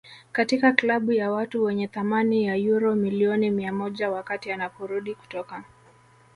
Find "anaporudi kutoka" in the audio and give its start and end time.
4.51-5.63